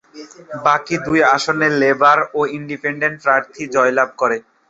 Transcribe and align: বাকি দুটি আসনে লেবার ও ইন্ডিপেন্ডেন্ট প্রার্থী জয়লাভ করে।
বাকি 0.65 0.95
দুটি 1.03 1.21
আসনে 1.35 1.67
লেবার 1.81 2.19
ও 2.33 2.41
ইন্ডিপেন্ডেন্ট 2.57 3.17
প্রার্থী 3.23 3.63
জয়লাভ 3.75 4.09
করে। 4.21 4.37